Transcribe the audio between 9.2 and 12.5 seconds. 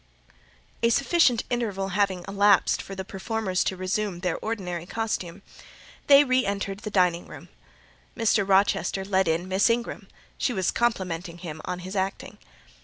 in Miss Ingram; she was complimenting him on his acting.